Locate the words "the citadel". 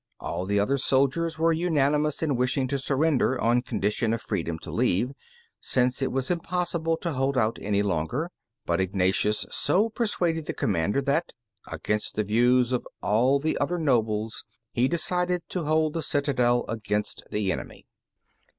15.93-16.65